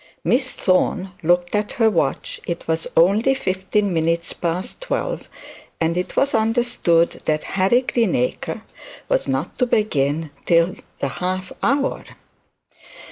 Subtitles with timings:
[0.23, 2.41] Miss Thorne looked at her watch.
[2.47, 5.29] It was only fifteen minutes past twelve,
[5.79, 8.63] and it was understood that Harry Greenacre
[9.09, 12.03] was not to begin till the half hour.